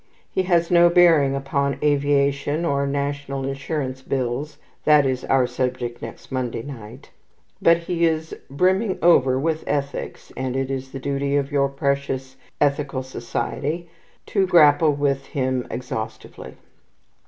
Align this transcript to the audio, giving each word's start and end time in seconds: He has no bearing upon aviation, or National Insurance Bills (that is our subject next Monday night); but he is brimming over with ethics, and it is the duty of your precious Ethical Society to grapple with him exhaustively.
He 0.31 0.41
has 0.49 0.71
no 0.71 0.89
bearing 0.89 1.35
upon 1.35 1.77
aviation, 1.83 2.65
or 2.65 2.87
National 2.87 3.45
Insurance 3.45 4.01
Bills 4.01 4.57
(that 4.83 5.05
is 5.05 5.23
our 5.25 5.45
subject 5.45 6.01
next 6.01 6.31
Monday 6.31 6.63
night); 6.63 7.11
but 7.61 7.77
he 7.77 8.07
is 8.07 8.35
brimming 8.49 8.97
over 9.03 9.39
with 9.39 9.63
ethics, 9.67 10.31
and 10.35 10.55
it 10.55 10.71
is 10.71 10.91
the 10.91 10.99
duty 10.99 11.35
of 11.35 11.51
your 11.51 11.69
precious 11.69 12.35
Ethical 12.59 13.03
Society 13.03 13.89
to 14.25 14.47
grapple 14.47 14.93
with 14.93 15.27
him 15.27 15.67
exhaustively. 15.69 16.57